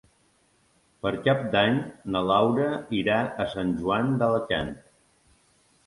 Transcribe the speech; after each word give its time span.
Per 1.05 1.11
Cap 1.27 1.43
d'Any 1.57 1.77
na 2.15 2.25
Laura 2.31 2.67
irà 3.03 3.21
a 3.45 3.49
Sant 3.55 3.79
Joan 3.83 4.13
d'Alacant. 4.23 4.77